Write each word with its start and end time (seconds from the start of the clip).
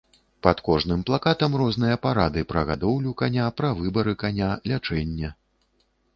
Пад 0.45 0.61
кожным 0.69 1.03
плакатам 1.09 1.57
розныя 1.61 1.99
парады 2.05 2.45
пра 2.55 2.65
гадоўлю 2.71 3.15
каня, 3.21 3.51
пра 3.61 3.69
выбары 3.83 4.17
каня, 4.27 4.51
лячэнне. 4.75 5.29